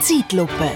Zeitlupe. 0.00 0.70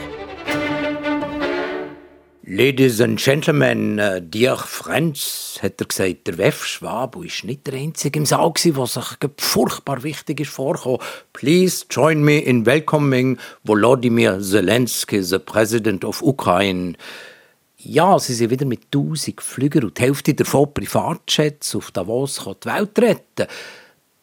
Ladies 2.46 3.00
and 3.00 3.18
Gentlemen, 3.18 3.98
dear 4.30 4.58
friends, 4.58 5.58
hat 5.62 5.80
er 5.80 5.86
gesagt, 5.86 6.26
der 6.26 6.36
Wef 6.36 6.66
Schwab 6.66 7.16
war 7.16 7.22
nicht 7.22 7.66
der 7.66 7.74
Einzige 7.74 8.18
im 8.18 8.26
Saal, 8.26 8.52
der 8.52 8.86
sich 8.86 9.04
furchtbar 9.38 10.02
wichtig 10.02 10.40
ist 10.40 10.50
vorgekommen. 10.50 10.98
Please 11.32 11.86
join 11.90 12.22
me 12.22 12.38
in 12.38 12.66
welcoming 12.66 13.38
Volodymyr 13.62 14.40
Zelensky, 14.40 15.22
the 15.22 15.38
President 15.38 16.04
of 16.04 16.22
Ukraine. 16.22 16.92
Ja, 17.78 18.18
sie 18.18 18.34
sind 18.34 18.50
wieder 18.50 18.66
mit 18.66 18.92
tausend 18.92 19.40
Flügern 19.40 19.84
und 19.84 19.98
die 19.98 20.02
Hälfte 20.02 20.34
davon 20.34 20.72
Privatjets 20.74 21.74
auf 21.74 21.90
Davos 21.92 22.44
die 22.44 22.68
Welt 22.68 22.98
retten. 22.98 23.46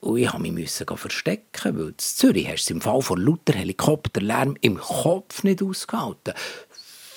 Und 0.01 0.17
ich 0.17 0.33
musste 0.33 0.51
mich 0.51 0.99
verstecken, 0.99 1.77
weil 1.77 1.89
in 1.89 1.97
Zürich 1.97 2.47
hast 2.49 2.69
du 2.69 2.73
im 2.73 2.81
Fall 2.81 3.01
von 3.01 3.21
lauter 3.21 3.53
Helikopterlärm 3.53 4.55
im 4.61 4.77
Kopf 4.77 5.43
nicht 5.43 5.61
ausgehalten. 5.61 6.33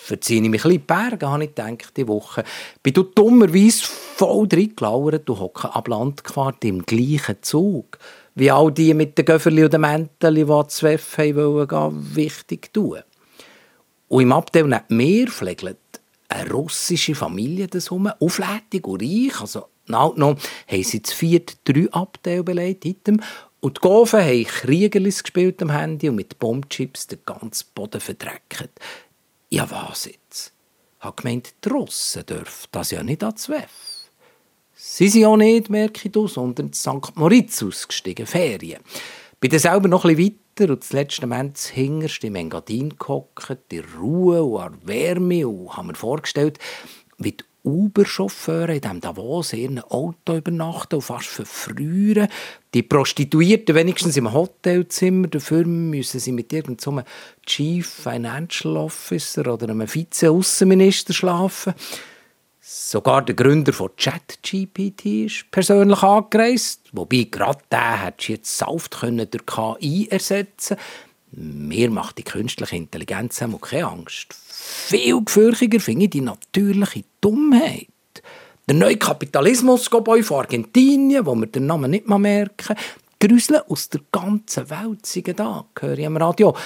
Verziehe 0.04 0.42
ich 0.42 0.50
mich 0.50 0.66
ein 0.66 0.68
bisschen 0.68 0.82
die 0.82 0.86
Berge, 0.86 1.30
habe 1.30 1.44
ich 1.44 1.55
gedacht, 1.55 1.96
diese 1.96 2.08
Woche. 2.08 2.44
Bin 2.82 2.92
du 2.92 3.05
dummerweise 3.05 3.86
voll 3.86 4.46
reingelauert 4.52 5.30
und 5.30 5.41
hocke 5.41 5.74
ab 5.74 5.88
Land 5.88 6.24
gefahren 6.24 6.56
im 6.62 6.84
gleichen 6.84 7.36
Zug. 7.41 7.98
Wie 8.34 8.50
all 8.50 8.70
die 8.70 8.92
mit 8.92 9.16
den 9.16 9.24
Göfferli 9.24 9.64
und 9.64 9.72
den 9.72 9.80
Mänteln, 9.80 10.34
die 10.34 10.69
zu 10.69 10.84
WEF 10.84 11.19
wollen, 11.19 12.14
wichtig 12.14 12.70
tun. 12.74 12.98
Und 14.08 14.22
im 14.22 14.32
Abteil 14.32 14.64
neben 14.64 14.96
mir 14.96 15.28
pflegelt 15.28 15.78
eine 16.28 16.50
russische 16.50 17.14
Familie 17.14 17.66
das 17.66 17.86
herum, 17.86 18.10
auflädig 18.20 18.86
und 18.86 19.00
reich, 19.00 19.41
also 19.41 19.69
Genau 19.86 20.10
genommen 20.10 20.38
haben 20.66 20.82
sie 20.82 21.02
zu 21.02 21.14
viert 21.14 21.58
drei 21.64 21.88
Abteile 21.92 22.42
belegt, 22.42 22.84
Item. 22.84 23.20
Und 23.60 23.78
die 23.78 23.80
Gofen 23.80 24.20
haben 24.20 24.44
Kriegerlis 24.44 25.22
gespielt 25.22 25.62
am 25.62 25.70
Handy 25.70 26.08
und 26.08 26.16
mit 26.16 26.38
Bombchips 26.38 27.06
den 27.06 27.20
ganzen 27.24 27.66
Boden 27.74 28.00
verdreckt. 28.00 28.70
Ja, 29.48 29.70
was 29.70 30.06
jetzt? 30.06 30.52
Ich 31.02 31.16
gemeint, 31.16 31.54
die 31.64 31.68
Russen 31.68 32.26
dürfen 32.26 32.68
das 32.72 32.91
ja 32.91 33.02
nicht 33.02 33.22
an 33.22 33.34
WEF. 33.34 34.04
Sie 34.74 35.08
sind 35.08 35.24
auch 35.24 35.36
nicht, 35.36 35.70
merke 35.70 36.08
ich, 36.08 36.32
sondern 36.32 36.66
in 36.66 36.72
St. 36.72 37.16
Moritz 37.16 37.62
ausgestiegen, 37.62 38.26
Ferien. 38.26 38.82
Bin 39.41 39.50
dann 39.50 39.60
selber 39.60 39.88
noch 39.88 40.04
ein 40.04 40.16
bisschen 40.16 40.38
weiter 40.58 40.72
und 40.72 40.82
das 40.82 40.92
letzte 40.92 41.26
Moment 41.26 41.58
hinterst 41.58 42.24
im 42.24 42.34
Engadin 42.34 42.96
gehockt, 42.98 43.72
in 43.72 43.84
Ruhe 43.98 44.42
und 44.42 44.62
an 44.62 44.78
Wärme 44.84 45.46
und 45.46 45.76
habe 45.76 45.88
mir 45.88 45.94
vorgestellt, 45.94 46.58
wie 47.19 47.32
die 47.32 47.44
Uber-Chauffeure 47.64 48.74
in 48.74 48.80
diesem 48.80 49.00
Davos 49.00 49.52
in 49.54 49.80
Auto 49.80 50.36
übernachten 50.36 50.96
und 50.96 51.02
fast 51.02 51.28
verfrieren. 51.28 52.28
Die 52.74 52.82
Prostituierten 52.82 53.74
wenigstens 53.74 54.16
im 54.16 54.32
Hotelzimmer. 54.32 55.28
Dafür 55.28 55.64
müssen 55.64 56.20
sie 56.20 56.32
mit 56.32 56.52
irgendeinem 56.52 57.04
Chief 57.46 57.88
Financial 57.88 58.76
Officer 58.76 59.52
oder 59.52 59.68
einem 59.68 59.88
Vize-Außenminister 59.88 61.14
schlafen. 61.14 61.74
Sogar 62.60 63.22
der 63.22 63.34
Gründer 63.34 63.72
von 63.72 63.90
ChatGPT 63.96 65.06
ist 65.26 65.50
persönlich 65.50 66.02
angereist. 66.02 66.82
Wobei 66.92 67.28
gerade 67.30 67.60
der 67.70 68.02
hat 68.02 68.28
jetzt 68.28 68.56
Saft 68.56 69.02
durch 69.02 69.46
KI 69.46 70.08
ersetzen 70.10 70.76
Mir 71.36 71.90
macht 71.90 72.18
die 72.18 72.22
künstliche 72.22 72.77
Intelligenz 72.77 73.42
auch 73.42 73.60
keine 73.60 73.88
Angst. 73.88 74.32
Viel 74.32 75.22
gefürchiger 75.24 75.80
finde 75.80 76.04
ich 76.04 76.10
die 76.10 76.20
natürliche 76.20 77.04
Dummheit. 77.20 77.88
Der 78.68 78.76
neue 78.76 78.96
Kapitalismus 78.96 79.88
von 79.88 80.06
Argentinien, 80.30 81.26
wo 81.26 81.34
wir 81.34 81.46
den 81.46 81.66
Namen 81.66 81.91
nicht 81.91 82.08
mehr 82.08 82.18
merken. 82.18 82.76
Grüsel 83.20 83.62
aus 83.68 83.88
der 83.88 84.00
ganzen 84.12 84.70
Welt 84.70 85.06
sind 85.06 85.38
da, 85.38 85.64
höre 85.78 85.98
ich 85.98 86.06
am 86.06 86.16
Radio. 86.16 86.56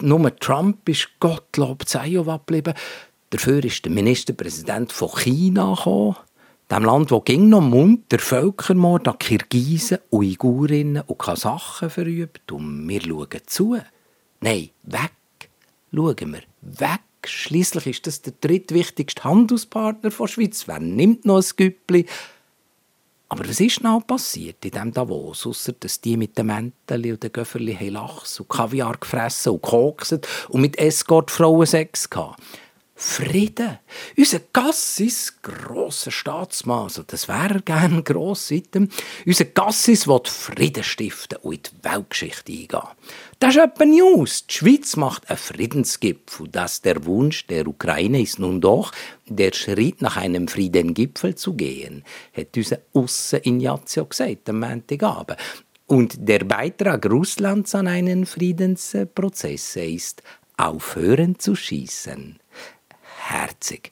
Nur 0.00 0.34
Trump 0.36 0.88
ist 0.88 1.08
Gottlob 1.18 1.86
zu 1.88 1.98
Iowa 2.00 2.36
geblieben. 2.38 2.74
Dafür 3.30 3.64
ist 3.64 3.84
der 3.84 3.92
Ministerpräsident 3.92 4.92
von 4.92 5.10
China 5.10 5.74
gekommen. 5.74 6.16
Dem 6.70 6.84
Land, 6.84 7.10
wo 7.10 7.20
ging 7.20 7.48
noch 7.48 7.60
Mund 7.60 8.12
der 8.12 8.20
Völkermord 8.20 9.08
an 9.08 9.18
Kirgisen, 9.18 9.98
Uigurinnen 10.12 11.02
und 11.04 11.18
Kasachen 11.18 11.90
verübt. 11.90 12.52
Und 12.52 12.88
wir 12.88 13.02
schauen 13.02 13.40
zu. 13.46 13.76
Nein, 14.40 14.70
weg. 14.82 15.12
Schauen 15.92 16.32
wir. 16.32 16.42
Weg 16.62 17.00
Schließlich 17.26 17.86
ist 17.86 18.06
das 18.06 18.22
der 18.22 18.32
drittwichtigste 18.40 19.24
Handelspartner 19.24 20.10
der 20.10 20.26
Schweiz. 20.26 20.66
Wer 20.66 20.80
nimmt 20.80 21.24
noch 21.24 21.36
ein 21.36 21.50
Güppli? 21.56 22.06
Aber 23.28 23.48
was 23.48 23.60
ist 23.60 23.82
noch 23.82 24.04
passiert 24.06 24.64
in 24.64 24.72
diesem 24.72 24.92
Davos, 24.92 25.46
ausser 25.46 25.72
dass 25.72 26.00
die 26.00 26.16
mit 26.16 26.36
den 26.36 26.46
Mänteln 26.46 27.12
und 27.12 27.22
den 27.22 27.32
Göfferli 27.32 27.88
Lachs 27.88 28.40
und 28.40 28.48
Kaviar 28.48 28.96
gefressen 28.96 29.52
und 29.52 29.62
gekokst 29.62 30.18
und 30.48 30.60
mit 30.60 30.78
Escortfrauen 30.78 31.66
Sex 31.66 32.08
hatten? 32.12 32.42
Frieden. 32.96 33.78
Unser 34.14 34.40
Gassis, 34.52 35.40
grosser 35.40 36.10
Staatsmann, 36.10 36.82
also 36.82 37.02
das 37.02 37.28
wäre 37.28 37.62
gern 37.62 38.04
gross 38.04 38.50
item, 38.50 38.90
unser 39.24 39.46
Gassis 39.46 40.06
will 40.06 40.20
Frieden 40.24 40.84
stiften 40.84 41.38
und 41.38 41.54
in 41.54 41.62
die 41.62 41.84
Weltgeschichte 41.84 42.52
eingehen. 42.52 42.88
Das 43.40 43.56
ist 43.56 43.62
etwa 43.62 43.86
News. 43.86 44.46
Die 44.46 44.52
Schweiz 44.52 44.96
macht 44.96 45.30
einen 45.30 45.38
Friedensgipfel. 45.38 46.48
Das 46.48 46.82
der 46.82 47.06
Wunsch 47.06 47.46
der 47.46 47.66
Ukraine 47.66 48.20
ist 48.20 48.38
nun 48.38 48.60
doch, 48.60 48.92
der 49.26 49.54
Schritt 49.54 50.02
nach 50.02 50.18
einem 50.18 50.46
Friedengipfel 50.46 51.34
zu 51.34 51.54
gehen, 51.54 52.04
hat 52.36 52.54
unser 52.54 52.80
Usse 52.92 53.38
Ignazio 53.38 54.04
gesagt 54.04 54.50
am 54.50 54.60
Montagabend. 54.60 55.38
Und 55.86 56.28
der 56.28 56.40
Beitrag 56.40 57.06
Russlands 57.06 57.74
an 57.74 57.88
einen 57.88 58.26
Friedensprozess 58.26 59.74
ist, 59.76 60.22
aufhören 60.58 61.38
zu 61.38 61.56
schießen 61.56 62.38
herzig. 63.30 63.90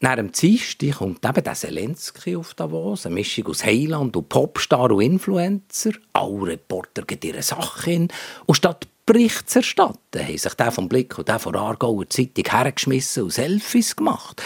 Nach 0.00 0.14
dem 0.14 0.30
Dienstag 0.30 0.98
kommt 0.98 1.24
eben 1.24 1.42
der 1.42 1.54
Zelensky 1.54 2.36
auf 2.36 2.54
Davos, 2.54 3.04
eine 3.04 3.16
Mischung 3.16 3.48
aus 3.48 3.64
Heiland 3.64 4.16
und 4.16 4.28
Popstar 4.28 4.92
und 4.92 5.00
Influencer. 5.00 5.90
Alle 6.12 6.46
Reporter 6.46 7.02
gehen 7.02 7.18
ihre 7.24 7.42
Sache 7.42 7.90
hin. 7.90 8.08
Und 8.46 8.54
statt 8.54 8.86
Bericht 9.04 9.50
zu 9.50 9.58
erstatten, 9.58 10.22
haben 10.22 10.38
sich 10.38 10.54
der 10.54 10.70
vom 10.70 10.88
Blick 10.88 11.18
und 11.18 11.26
der 11.26 11.40
von 11.40 11.56
Aargauer 11.56 12.08
Zeitung 12.08 12.44
hergeschmissen 12.48 13.24
und 13.24 13.32
Selfies 13.32 13.96
gemacht. 13.96 14.40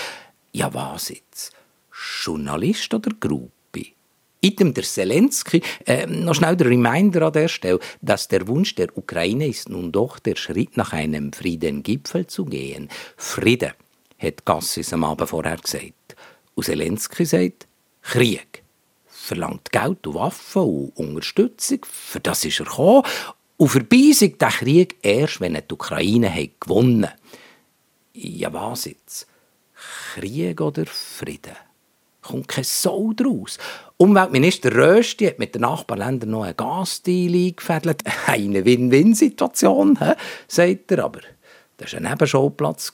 Ja, 0.53 0.73
was 0.73 1.11
jetzt? 1.11 1.53
Journalist 2.23 2.95
oder 2.95 3.11
Gruppi? 3.21 3.95
Item 4.41 4.73
der 4.73 4.85
Zelensky, 4.85 5.61
äh, 5.85 6.07
noch 6.07 6.35
schnell 6.35 6.57
der 6.57 6.69
Reminder 6.69 7.27
an 7.27 7.33
der 7.35 7.49
Stelle, 7.49 7.79
dass 8.01 8.27
der 8.27 8.49
Wunsch 8.49 8.75
der 8.75 8.97
Ukraine 8.97 9.49
ist 9.49 9.69
nun 9.69 9.93
doch 9.93 10.19
der 10.19 10.37
Schritt 10.37 10.79
nach 10.79 10.95
einem 10.95 11.31
Friedengipfel 11.31 12.27
zu 12.27 12.47
gehen. 12.47 12.89
Frieden 13.19 13.73
hat 14.23 14.45
Gassis 14.45 14.93
am 14.93 15.05
Abend 15.05 15.29
vorher 15.29 15.57
gesagt. 15.57 16.17
Und 16.55 16.65
Zelensky 16.65 17.25
sagt, 17.25 17.67
Krieg. 18.03 18.63
Verlangt 19.07 19.71
Geld 19.71 20.07
und 20.07 20.15
Waffen 20.15 20.63
und 20.63 20.93
Unterstützung. 20.97 21.81
Für 21.85 22.21
das 22.21 22.45
ist 22.45 22.61
er 22.61 22.67
gekommen. 22.67 23.05
Und 23.57 23.69
vorbei 23.69 24.11
ist 24.11 24.21
der 24.21 24.49
Krieg 24.49 24.97
erst, 25.03 25.41
wenn 25.41 25.55
die 25.55 25.73
Ukraine 25.73 26.35
hat 26.35 26.61
gewonnen 26.61 27.07
hat. 27.07 27.17
Ja, 28.15 28.53
was 28.53 28.87
jetzt? 28.87 29.27
Krieg 30.15 30.61
oder 30.61 30.85
Frieden? 30.87 31.57
Kommt 32.21 32.49
kein 32.49 32.65
Sau 32.65 33.13
draus. 33.15 33.59
Umweltminister 33.97 34.75
Rösti 34.75 35.27
hat 35.27 35.39
mit 35.39 35.55
den 35.55 35.63
Nachbarländern 35.63 36.31
noch 36.31 36.43
einen 36.43 36.57
Gasdeal 36.57 37.35
eingefädelt. 37.35 38.03
Eine 38.27 38.65
Win-Win-Situation, 38.65 39.99
sagt 40.47 40.93
er. 40.93 41.05
Aber 41.05 41.21
das 41.77 41.93
war 41.93 42.01
ein 42.01 42.11
Nebenschauplatz. 42.11 42.93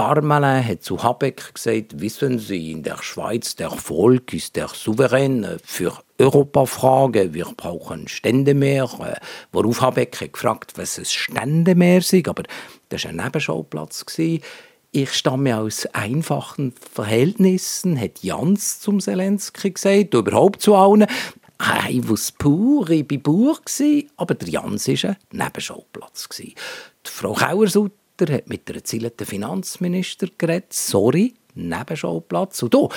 Parmelin 0.00 0.66
hat 0.66 0.82
zu 0.82 1.02
Habeck 1.02 1.52
gesagt, 1.52 2.00
wissen 2.00 2.38
Sie, 2.38 2.72
in 2.72 2.82
der 2.82 3.02
Schweiz 3.02 3.54
der 3.54 3.70
Volk 3.70 4.32
ist 4.32 4.56
der 4.56 4.68
Souverän 4.68 5.46
für 5.62 5.92
Europafragen, 6.18 7.34
wir 7.34 7.44
brauchen 7.54 8.08
Ständemeer. 8.08 8.88
Worauf 9.52 9.82
Habeck 9.82 10.18
hat 10.22 10.32
gefragt, 10.32 10.72
was 10.76 10.98
ein 10.98 11.04
Ständemeer 11.04 12.00
sei, 12.00 12.22
aber 12.26 12.44
das 12.88 13.04
war 13.04 13.10
ein 13.10 13.16
Nebenschauplatz. 13.16 14.06
Ich 14.90 15.12
stamme 15.12 15.58
aus 15.58 15.84
einfachen 15.92 16.72
Verhältnissen, 16.94 18.00
hat 18.00 18.22
Jans 18.22 18.80
zum 18.80 19.00
Zelensky 19.00 19.72
gesagt, 19.72 20.14
überhaupt 20.14 20.62
zu 20.62 20.76
allen. 20.76 21.06
Ich 21.90 22.08
war 22.08 22.16
pur, 22.38 22.88
ich 22.88 23.04
war 23.10 23.18
Bauer, 23.18 23.58
aber 24.16 24.34
der 24.34 24.48
Jans 24.48 24.88
war 24.88 25.10
ein 25.10 25.16
Nebenschauplatz. 25.30 26.26
Die 26.38 26.54
Frau 27.04 27.34
Kauersut 27.34 27.92
Minister 28.20 28.34
hat 28.34 28.48
mit 28.48 28.68
der 28.68 28.76
erzielten 28.76 29.26
Finanzminister 29.26 30.28
geredet. 30.36 30.72
Sorry, 30.72 31.34
Nebenschauplatz. 31.54 32.62
Und 32.62 32.74
da, 32.74 32.88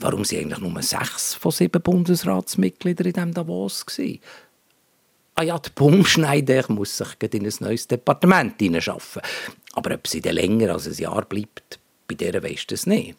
warum 0.00 0.24
sind 0.24 0.40
eigentlich 0.40 0.58
nur 0.58 0.82
sechs 0.82 1.34
von 1.34 1.52
sieben 1.52 1.82
Bundesratsmitgliedern 1.82 3.06
in 3.06 3.12
diesem 3.12 3.34
Davos 3.34 3.86
gewesen? 3.86 4.20
Ah 5.34 5.44
ja, 5.44 5.58
die 5.58 5.70
Bumschneider 5.74 6.64
muss 6.68 6.96
sich 6.96 7.08
in 7.32 7.46
ein 7.46 7.54
neues 7.60 7.86
Departement 7.86 8.54
hineinschaffen. 8.58 9.22
Aber 9.74 9.94
ob 9.94 10.06
sie 10.06 10.20
dann 10.20 10.34
länger 10.34 10.72
als 10.72 10.88
ein 10.88 10.94
Jahr 10.94 11.24
bleibt, 11.24 11.78
bei 12.08 12.16
der 12.16 12.42
weisst 12.42 12.72
es 12.72 12.86
nicht. 12.86 13.16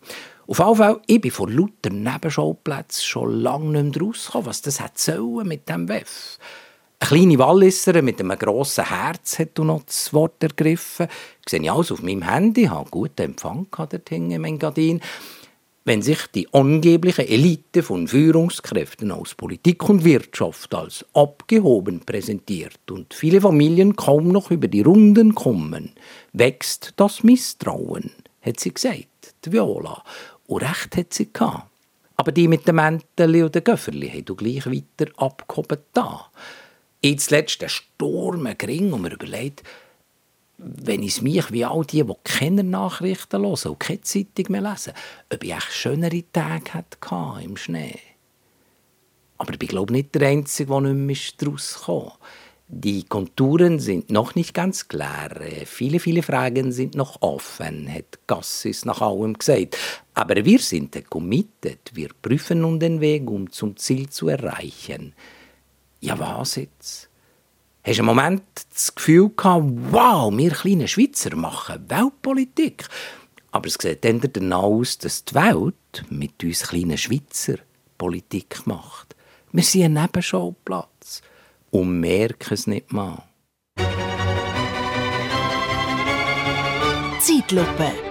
Auf 0.48 0.60
jeden 0.60 0.76
Fall, 0.76 1.02
ich 1.08 1.22
bin 1.22 1.32
von 1.32 1.56
lauter 1.56 1.92
Nebenschauplätzen 1.92 3.06
schon 3.06 3.42
lange 3.42 3.84
nicht 3.84 3.96
mehr 3.96 4.08
rausgekommen, 4.08 4.48
was 4.48 4.62
das 4.62 4.82
hat 4.82 4.98
sollen 4.98 5.48
mit 5.48 5.70
dem 5.70 5.88
WEF. 5.88 6.38
Eine 6.40 6.69
kleine 7.10 7.40
Walliserin 7.40 8.06
mit 8.06 8.20
einem 8.20 8.38
grossen 8.38 8.88
Herz 8.88 9.40
hat 9.40 9.58
noch 9.58 9.82
das 9.82 10.14
Wort 10.14 10.44
ergriffen. 10.44 11.08
Ich 11.44 11.50
sehe 11.50 11.72
alles 11.72 11.92
auf 11.92 12.04
meinem 12.04 12.22
Handy, 12.22 12.66
habe 12.66 12.92
guten 12.92 13.24
Empfang 13.24 13.66
dort 13.76 14.12
im 14.12 14.44
Engadin. 14.46 15.02
Wenn 15.86 16.04
sich 16.04 16.20
die 16.36 16.54
angebliche 16.54 17.28
Elite 17.28 17.82
von 17.82 18.08
Führungskräften 18.08 19.12
aus 19.12 19.34
Politik 19.34 19.90
und 19.90 20.04
Wirtschaft 20.04 20.76
als 20.76 21.04
abgehoben 21.16 22.02
präsentiert 22.02 22.92
und 22.92 23.16
viele 23.16 23.42
Familien 23.42 23.96
kaum 23.96 24.28
noch 24.28 24.52
über 24.52 24.68
die 24.68 24.82
Runden 24.82 25.34
kommen, 25.34 25.94
wächst 26.34 26.94
das 26.98 27.24
Misstrauen, 27.24 28.12
hat 28.40 28.60
sie 28.60 28.72
gesagt, 28.72 29.34
die 29.46 29.52
Viola. 29.52 30.04
Und 30.46 30.62
recht 30.62 30.96
hat 30.96 31.12
sie 31.16 31.34
gehabt. 31.34 31.72
Aber 32.18 32.32
die 32.32 32.48
mit 32.48 32.68
dem 32.68 32.76
Mäntel 32.76 33.46
und 33.46 33.56
dem 33.56 33.64
Göfferli 33.64 34.10
haben 34.10 34.38
gleich 34.38 34.68
weiter 34.68 35.12
abgehoben 35.18 35.80
da. 35.94 36.30
Jetzt 37.02 37.30
zuletzt 37.30 37.62
der 37.62 37.70
Sturm, 37.70 38.46
ein 38.46 38.58
Gring, 38.58 38.92
und 38.92 39.02
mir 39.02 39.14
überlegt, 39.14 39.64
wenn 40.58 41.02
ich 41.02 41.22
mich 41.22 41.52
wie 41.52 41.64
all 41.64 41.86
die, 41.86 42.04
die 42.04 42.14
keine 42.24 42.64
Nachrichten 42.64 43.42
hören 43.42 43.72
und 43.72 43.80
keine 43.80 44.02
Zeitung 44.02 44.46
mehr 44.50 44.62
lesen, 44.62 44.94
ob 45.34 45.44
ich 45.44 45.52
echt 45.54 45.72
schönere 45.72 46.24
Tage 46.34 46.74
hatte 46.74 47.44
im 47.44 47.56
Schnee. 47.56 47.98
Aber 49.38 49.54
ich 49.54 49.60
bin, 49.60 49.70
glaube 49.70 49.94
nicht 49.94 50.14
der 50.16 50.28
Einzige, 50.28 50.70
der 50.70 50.82
nicht 50.82 51.40
mehr 51.40 51.50
daraus 51.52 51.84
kam. 51.86 52.12
Die 52.68 53.04
Konturen 53.04 53.80
sind 53.80 54.12
noch 54.12 54.36
nicht 54.36 54.54
ganz 54.54 54.88
klar. 54.88 55.30
Viele, 55.66 56.00
viele 56.00 56.22
Fragen 56.22 56.72
sind 56.72 56.94
noch 56.94 57.22
offen, 57.22 57.92
hat 57.92 58.20
Gassis 58.28 58.86
nach 58.86 59.02
allem 59.02 59.34
gesagt. 59.34 59.78
Aber 60.14 60.36
wir 60.44 60.60
sind 60.60 61.10
committed. 61.10 61.80
Wir 61.94 62.10
prüfen 62.22 62.62
nun 62.62 62.80
den 62.80 63.00
Weg, 63.00 63.28
um 63.32 63.50
zum 63.50 63.76
Ziel 63.78 64.10
zu 64.10 64.28
erreichen. 64.28 65.16
Ja, 66.02 66.18
was 66.18 66.56
jetzt? 66.56 67.10
Hast 67.84 67.98
du 67.98 68.02
einen 68.02 68.06
Moment 68.06 68.44
das 68.72 68.96
Gefühl 68.96 69.30
gehabt, 69.36 69.66
wow, 69.92 70.36
wir 70.36 70.52
kleine 70.52 70.88
Schweizer 70.88 71.36
machen 71.36 71.90
Weltpolitik? 71.90 72.88
Aber 73.52 73.68
es 73.68 73.74
sieht 73.74 74.06
dann 74.06 74.22
danach 74.22 74.64
aus, 74.64 74.98
dass 74.98 75.26
die 75.26 75.36
Welt 75.36 76.06
mit 76.10 76.42
uns 76.44 76.68
kleinen 76.68 76.98
Schweizer 76.98 77.56
Politik 77.98 78.66
macht. 78.66 79.16
Wir 79.52 79.64
sind 79.64 79.84
ein 79.84 79.94
Nebenschauplatz 79.94 81.22
und 81.72 82.00
merken 82.00 82.54
es 82.54 82.68
nicht 82.68 82.94
mal. 82.94 83.24
Zeitlupe 87.20 88.09